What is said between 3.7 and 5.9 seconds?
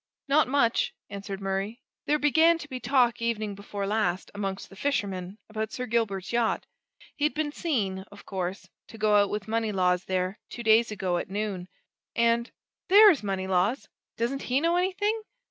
last, amongst the fishermen, about Sir